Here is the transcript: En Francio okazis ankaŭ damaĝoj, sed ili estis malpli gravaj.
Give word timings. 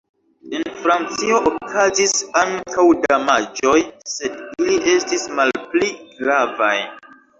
En 0.59 0.63
Francio 0.83 1.41
okazis 1.49 2.15
ankaŭ 2.41 2.85
damaĝoj, 3.03 3.77
sed 4.15 4.41
ili 4.65 4.81
estis 4.95 5.27
malpli 5.41 5.91
gravaj. 6.23 6.77